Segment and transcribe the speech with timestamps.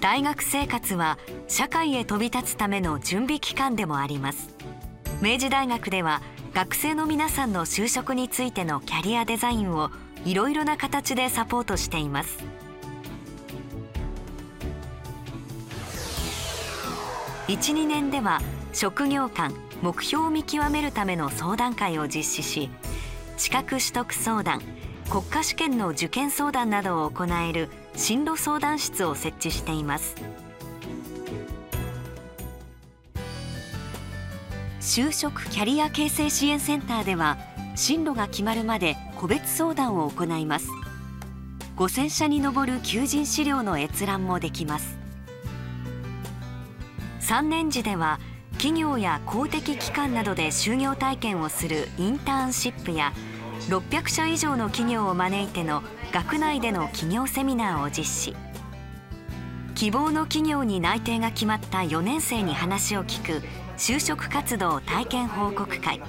[0.00, 1.16] 大学生活は
[1.48, 4.50] 社会へ飛び立つための準備期間でもあります
[5.22, 6.20] 明治大学では
[6.52, 9.90] 学生の皆さんの就職についてのキャリアデザインを
[10.24, 12.44] いろいろな形でサポートしています。
[17.48, 18.40] 12年では
[18.72, 19.52] 職業間
[19.82, 22.70] 目標を見極めるための相談会を実施し
[23.36, 24.62] 資格取得相談
[25.10, 30.14] 国家試験の受験相談などを行える進路相談室を設置しています。
[34.80, 37.36] 就職キャリア形成支援センターでは
[37.76, 40.68] 進路が決まるまで個別相談を行います。
[41.76, 45.01] 5000社に上る求人資料の閲覧もできます。
[47.32, 48.20] 3年時では
[48.58, 53.14] 企業や公的機関などで就業体験をするインターンシップや
[53.70, 58.36] 600社以上の企業を招いての学内での企業セミナーを実施。
[59.74, 63.42] 希望の企業に内定が決まった4年生に話を聞く
[63.78, 66.02] 就職活動体験報告会。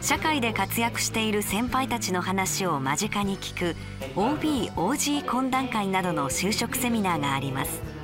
[0.00, 3.76] 社会で活躍している先輩たちの話を間近に聞く
[4.16, 7.97] OB/OG 懇談会などの就職セミナーがあります。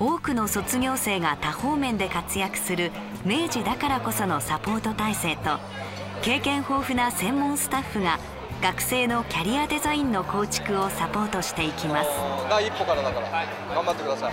[0.00, 2.92] 多くの卒業生が多方面で活躍する
[3.24, 5.58] 明治だからこそのサポート体制と
[6.22, 8.18] 経験豊富な専門スタッフが
[8.62, 12.10] 学生のキャリアデザインの構築をサポートしていきます。
[12.50, 13.28] 第一歩からだから、
[13.74, 14.32] 頑張ってください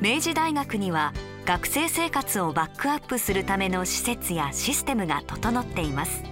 [0.00, 1.12] 明治大学には
[1.44, 6.22] 学生生活をバックアップするための施設やシステムが整っています。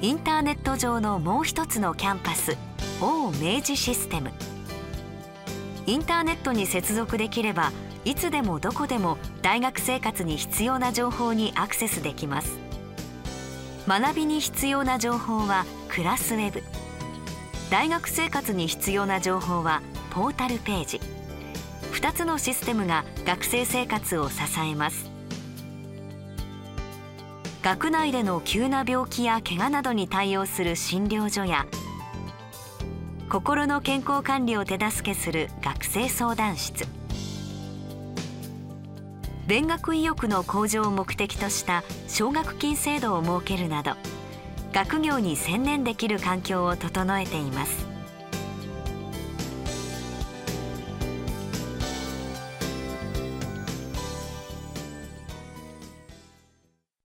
[0.00, 2.58] インターネット上のもう一つのキャンパス
[3.00, 4.30] 某明治システム。
[5.86, 7.72] インターネットに接続できれば
[8.04, 12.58] いつでもどこでも大学生活に必要な情報にアクセスできます。
[13.86, 16.62] 学びに必要な情報はクラスウェブ。
[17.70, 21.00] 大学生活に必要な情報はポータルページ。
[21.92, 25.10] 2つのシステムが学生生活を支えます。
[27.62, 31.66] 学内での急な病気や怪我などに対応する診療所や
[33.32, 36.84] 心の健康管理を手助けする学生相談室。
[39.46, 43.92] 勉学意欲の向上を目的とした奨学金制度を設けるなど
[44.74, 47.91] 学業に専念できる環境を整えています。